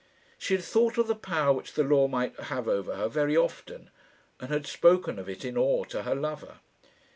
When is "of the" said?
0.97-1.13